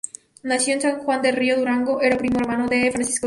Nació 0.41 0.73
en 0.73 0.81
San 0.81 0.97
Juan 1.03 1.21
del 1.21 1.35
Río, 1.35 1.57
Durango, 1.59 2.01
era 2.01 2.17
primo 2.17 2.39
hermano 2.39 2.67
de 2.67 2.91
Francisco 2.91 3.17
Villa. 3.17 3.19